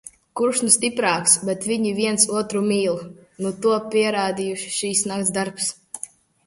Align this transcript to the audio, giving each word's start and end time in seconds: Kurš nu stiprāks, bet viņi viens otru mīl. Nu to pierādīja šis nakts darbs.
Kurš 0.39 0.61
nu 0.63 0.69
stiprāks, 0.75 1.35
bet 1.49 1.67
viņi 1.73 1.91
viens 1.99 2.25
otru 2.39 2.63
mīl. 2.73 2.99
Nu 3.45 3.53
to 3.67 3.79
pierādīja 3.93 4.61
šis 4.79 5.07
nakts 5.13 5.35
darbs. 5.41 5.75